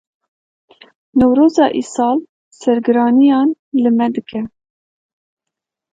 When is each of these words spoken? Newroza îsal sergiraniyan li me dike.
Newroza 1.17 1.65
îsal 1.81 2.17
sergiraniyan 2.59 3.49
li 3.81 3.89
me 3.97 4.07
dike. 4.15 4.39